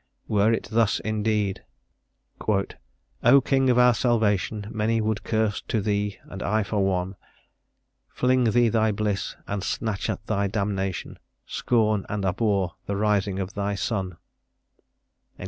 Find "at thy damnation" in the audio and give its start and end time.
10.09-11.19